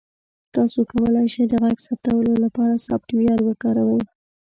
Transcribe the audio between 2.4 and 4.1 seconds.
لپاره سافټویر وکاروئ.